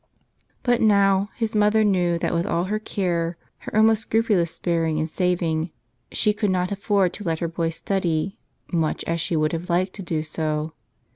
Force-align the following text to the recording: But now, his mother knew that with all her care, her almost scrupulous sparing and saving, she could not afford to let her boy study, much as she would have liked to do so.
But 0.63 0.81
now, 0.81 1.29
his 1.35 1.55
mother 1.55 1.83
knew 1.83 2.17
that 2.17 2.33
with 2.33 2.47
all 2.47 2.63
her 2.63 2.79
care, 2.79 3.37
her 3.59 3.75
almost 3.77 4.01
scrupulous 4.01 4.49
sparing 4.49 4.97
and 4.97 5.07
saving, 5.07 5.69
she 6.11 6.33
could 6.33 6.49
not 6.49 6.71
afford 6.71 7.13
to 7.13 7.23
let 7.23 7.37
her 7.37 7.47
boy 7.47 7.69
study, 7.69 8.39
much 8.73 9.03
as 9.05 9.21
she 9.21 9.35
would 9.35 9.51
have 9.53 9.69
liked 9.69 9.93
to 9.97 10.01
do 10.01 10.23
so. 10.23 10.73